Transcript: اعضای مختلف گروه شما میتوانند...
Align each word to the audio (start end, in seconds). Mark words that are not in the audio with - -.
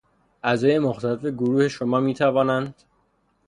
اعضای 0.43 0.79
مختلف 0.79 1.25
گروه 1.25 1.67
شما 1.67 1.99
میتوانند... 1.99 2.83